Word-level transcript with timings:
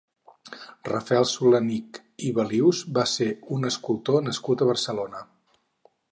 Rafael 0.87 1.25
Solanic 1.31 1.99
i 2.29 2.31
Balius 2.37 2.79
va 2.95 3.03
ser 3.11 3.27
un 3.57 3.69
escultor 3.69 4.25
nascut 4.29 4.63
a 4.63 4.69
Barcelona. 4.71 5.21